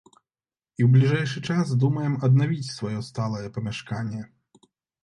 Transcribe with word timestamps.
І 0.07 0.81
ў 0.85 0.87
бліжэйшы 0.95 1.43
час 1.49 1.75
думаем 1.83 2.17
аднавіць 2.29 2.69
сваё 2.77 2.99
сталае 3.13 3.45
памяшканне. 3.61 4.29